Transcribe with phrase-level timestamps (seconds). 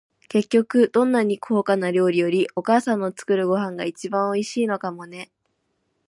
[0.29, 5.29] 結局、どんなに高価な料理より、お母さんの作るご飯が一番おいしいのかもね。